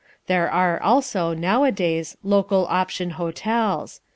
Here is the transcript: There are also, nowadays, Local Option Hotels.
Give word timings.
There 0.25 0.49
are 0.49 0.81
also, 0.81 1.35
nowadays, 1.35 2.17
Local 2.23 2.65
Option 2.67 3.11
Hotels. 3.21 4.01